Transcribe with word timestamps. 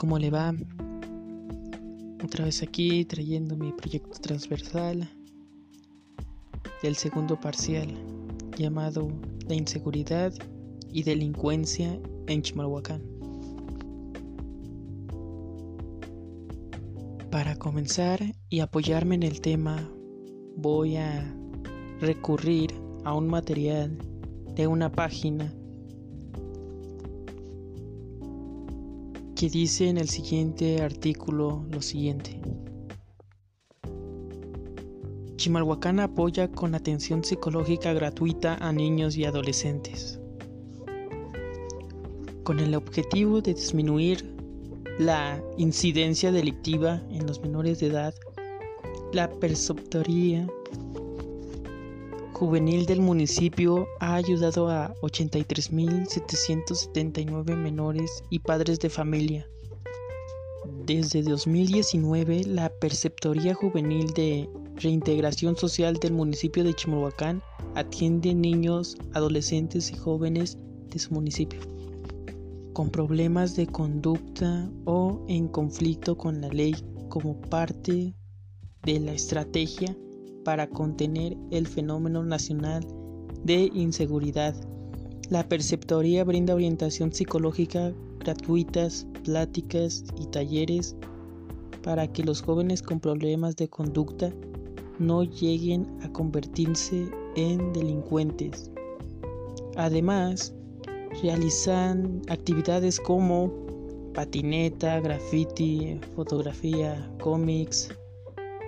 ¿Cómo 0.00 0.18
le 0.18 0.30
va? 0.30 0.54
Otra 2.24 2.46
vez 2.46 2.62
aquí 2.62 3.04
trayendo 3.04 3.54
mi 3.54 3.70
proyecto 3.70 4.18
transversal 4.18 5.06
del 6.82 6.96
segundo 6.96 7.38
parcial 7.38 7.86
llamado 8.56 9.12
La 9.46 9.54
inseguridad 9.54 10.32
y 10.90 11.02
delincuencia 11.02 12.00
en 12.28 12.40
Chimalhuacán. 12.40 13.02
Para 17.30 17.56
comenzar 17.56 18.20
y 18.48 18.60
apoyarme 18.60 19.16
en 19.16 19.22
el 19.24 19.42
tema, 19.42 19.86
voy 20.56 20.96
a 20.96 21.30
recurrir 22.00 22.72
a 23.04 23.12
un 23.12 23.28
material 23.28 23.98
de 24.54 24.66
una 24.66 24.90
página 24.90 25.52
que 29.40 29.48
dice 29.48 29.88
en 29.88 29.96
el 29.96 30.10
siguiente 30.10 30.82
artículo 30.82 31.64
lo 31.70 31.80
siguiente. 31.80 32.38
Chimalhuacán 35.36 35.98
apoya 35.98 36.52
con 36.52 36.74
atención 36.74 37.24
psicológica 37.24 37.94
gratuita 37.94 38.56
a 38.56 38.70
niños 38.70 39.16
y 39.16 39.24
adolescentes, 39.24 40.20
con 42.44 42.60
el 42.60 42.74
objetivo 42.74 43.40
de 43.40 43.54
disminuir 43.54 44.30
la 44.98 45.42
incidencia 45.56 46.32
delictiva 46.32 47.02
en 47.08 47.26
los 47.26 47.40
menores 47.40 47.80
de 47.80 47.86
edad, 47.86 48.14
la 49.14 49.30
perceptoría 49.30 50.46
juvenil 52.40 52.86
del 52.86 53.00
municipio 53.02 53.86
ha 54.00 54.14
ayudado 54.14 54.70
a 54.70 54.94
83.779 55.02 57.54
menores 57.54 58.24
y 58.30 58.38
padres 58.38 58.80
de 58.80 58.88
familia. 58.88 59.46
Desde 60.86 61.22
2019, 61.22 62.44
la 62.46 62.70
Perceptoría 62.70 63.52
Juvenil 63.52 64.14
de 64.14 64.48
Reintegración 64.76 65.58
Social 65.58 65.98
del 66.00 66.14
municipio 66.14 66.64
de 66.64 66.72
Chimalhuacán 66.72 67.42
atiende 67.74 68.32
niños, 68.32 68.96
adolescentes 69.12 69.90
y 69.90 69.98
jóvenes 69.98 70.56
de 70.88 70.98
su 70.98 71.12
municipio 71.12 71.60
con 72.72 72.88
problemas 72.88 73.54
de 73.54 73.66
conducta 73.66 74.70
o 74.86 75.22
en 75.28 75.46
conflicto 75.48 76.16
con 76.16 76.40
la 76.40 76.48
ley 76.48 76.74
como 77.10 77.38
parte 77.38 78.14
de 78.84 79.00
la 79.00 79.12
estrategia 79.12 79.94
para 80.44 80.68
contener 80.68 81.36
el 81.50 81.66
fenómeno 81.66 82.22
nacional 82.24 82.86
de 83.44 83.70
inseguridad. 83.74 84.54
La 85.28 85.48
Perceptoría 85.48 86.24
brinda 86.24 86.54
orientación 86.54 87.12
psicológica 87.12 87.92
gratuitas, 88.20 89.06
pláticas 89.24 90.04
y 90.20 90.26
talleres 90.26 90.96
para 91.82 92.06
que 92.06 92.22
los 92.22 92.42
jóvenes 92.42 92.82
con 92.82 93.00
problemas 93.00 93.56
de 93.56 93.68
conducta 93.68 94.32
no 94.98 95.24
lleguen 95.24 95.86
a 96.02 96.12
convertirse 96.12 97.08
en 97.36 97.72
delincuentes. 97.72 98.70
Además, 99.76 100.54
realizan 101.22 102.20
actividades 102.28 103.00
como 103.00 103.50
patineta, 104.12 105.00
graffiti, 105.00 105.98
fotografía, 106.14 107.10
cómics, 107.22 107.88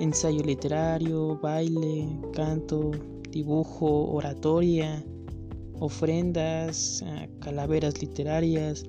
ensayo 0.00 0.42
literario, 0.42 1.38
baile, 1.40 2.08
canto, 2.32 2.92
dibujo, 3.30 4.10
oratoria, 4.10 5.04
ofrendas, 5.80 7.02
eh, 7.02 7.28
calaveras 7.40 8.00
literarias, 8.00 8.84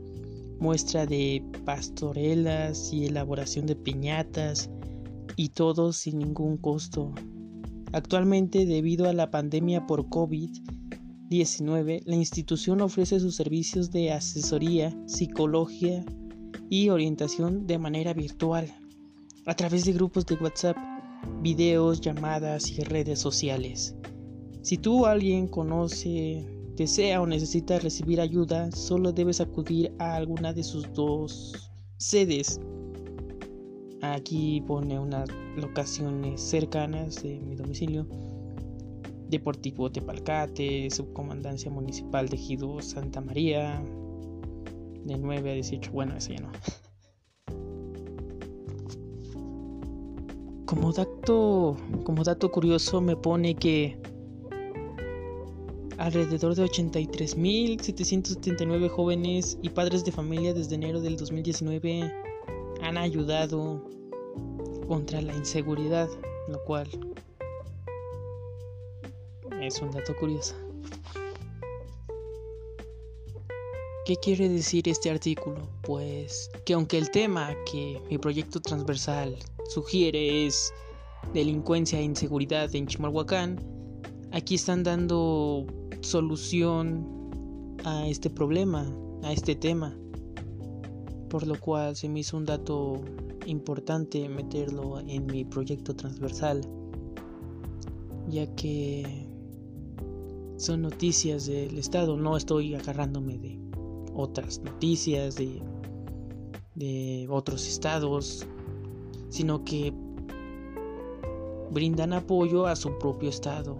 muestra 0.60 1.06
de 1.06 1.44
pastorelas 1.66 2.92
y 2.94 3.06
elaboración 3.06 3.66
de 3.66 3.76
piñatas 3.76 4.70
y 5.36 5.50
todo 5.50 5.94
sin 5.94 6.20
ningún 6.20 6.58
costo. 6.58 7.14
Actualmente, 7.92 8.66
debido 8.66 9.10
a 9.10 9.14
la 9.14 9.32
pandemia 9.32 9.88
por 9.88 10.08
COVID-19, 10.10 12.04
la 12.06 12.16
institución 12.16 12.82
ofrece 12.82 13.20
sus 13.20 13.36
servicios 13.36 13.90
de 13.92 14.12
asesoría, 14.12 14.96
psicología 15.08 16.06
y 16.70 16.90
orientación 16.90 17.66
de 17.66 17.80
manera 17.80 18.14
virtual 18.14 18.72
a 19.46 19.56
través 19.56 19.86
de 19.86 19.94
grupos 19.94 20.26
de 20.28 20.36
WhatsApp 20.36 20.78
videos, 21.42 22.02
llamadas 22.02 22.70
y 22.72 22.82
redes 22.82 23.20
sociales. 23.20 23.96
Si 24.62 24.78
tú 24.78 25.04
o 25.04 25.06
alguien 25.06 25.48
conoce, 25.48 26.46
desea 26.76 27.22
o 27.22 27.26
necesita 27.28 27.80
recibir 27.80 28.22
ayuda, 28.22 28.72
solo 28.72 29.12
debes 29.12 29.42
acudir 29.42 29.94
a 30.00 30.16
alguna 30.16 30.54
de 30.54 30.64
sus 30.64 30.92
dos 30.94 31.72
sedes. 31.98 32.60
Aquí 34.02 34.62
pone 34.62 34.98
unas 35.00 35.30
locaciones 35.58 36.42
cercanas 36.42 37.22
de 37.24 37.40
mi 37.40 37.56
domicilio. 37.56 38.08
Deportivo 39.30 39.92
Tepalcate, 39.92 40.90
Subcomandancia 40.90 41.70
Municipal 41.70 42.28
de 42.30 42.38
Gido 42.38 42.82
Santa 42.82 43.22
María, 43.22 43.84
de 45.06 45.18
9 45.18 45.52
a 45.52 45.54
18, 45.54 45.92
bueno, 45.92 46.16
eso 46.18 46.34
ya 46.34 46.40
no. 46.40 46.52
Como 50.70 50.94
dato, 50.94 51.76
como 52.04 52.24
dato 52.24 52.52
curioso 52.52 53.02
me 53.02 53.16
pone 53.16 53.56
que 53.56 53.98
alrededor 55.98 56.54
de 56.54 56.66
83.779 56.66 58.90
jóvenes 58.90 59.58
y 59.64 59.70
padres 59.70 60.06
de 60.06 60.12
familia 60.12 60.54
desde 60.54 60.76
enero 60.76 61.02
del 61.02 61.18
2019 61.18 62.14
han 62.84 63.00
ayudado 63.00 63.84
contra 64.88 65.24
la 65.24 65.34
inseguridad, 65.34 66.08
lo 66.48 66.64
cual 66.66 66.88
es 69.60 69.82
un 69.82 69.90
dato 69.90 70.16
curioso. 70.18 70.54
¿Qué 74.10 74.16
quiere 74.16 74.50
decir 74.50 74.90
este 74.90 75.12
artículo? 75.12 75.70
Pues 75.84 76.50
que 76.66 76.74
aunque 76.74 76.98
el 76.98 77.12
tema 77.12 77.54
que 77.72 78.02
mi 78.10 78.18
proyecto 78.18 78.60
transversal 78.60 79.38
sugiere 79.68 80.48
es 80.48 80.74
delincuencia 81.32 82.00
e 82.00 82.02
inseguridad 82.06 82.74
en 82.74 82.88
Chimalhuacán, 82.88 83.60
aquí 84.32 84.56
están 84.56 84.82
dando 84.82 85.64
solución 86.02 87.06
a 87.86 88.08
este 88.08 88.32
problema, 88.32 88.92
a 89.22 89.32
este 89.32 89.54
tema, 89.54 89.96
por 91.30 91.46
lo 91.46 91.60
cual 91.60 91.96
se 91.96 92.10
me 92.10 92.22
hizo 92.22 92.36
un 92.36 92.46
dato 92.46 93.00
importante 93.46 94.28
meterlo 94.28 95.02
en 95.02 95.28
mi 95.28 95.46
proyecto 95.46 95.96
transversal, 95.96 96.62
ya 98.28 98.48
que 98.56 99.28
son 100.58 100.82
noticias 100.82 101.46
del 101.46 101.78
Estado, 101.78 102.18
no 102.18 102.36
estoy 102.36 102.74
agarrándome 102.74 103.38
de 103.38 103.69
otras 104.20 104.60
noticias 104.60 105.36
de, 105.36 105.62
otros 107.30 107.68
estados 107.68 108.48
sino 109.30 109.64
que 109.66 109.94
brindan 111.72 112.14
apoyo 112.14 112.66
a 112.66 112.76
su 112.76 112.98
propio 112.98 113.30
estado. 113.30 113.78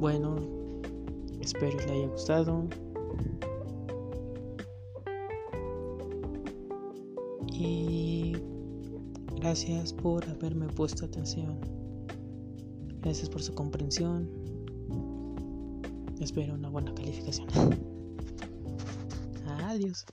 Bueno, 0.00 0.36
espero 1.40 1.76
le 1.86 1.92
haya 1.92 2.08
gustado. 2.08 2.64
Y 7.52 8.36
gracias 9.36 9.92
por 9.92 10.28
haberme 10.28 10.66
puesto 10.66 11.04
atención. 11.04 11.56
Gracias 13.00 13.28
por 13.30 13.42
su 13.42 13.54
comprensión. 13.54 14.28
Espero 16.20 16.54
una 16.54 16.68
buena 16.68 16.94
calificación. 16.94 17.48
Adiós. 19.46 20.06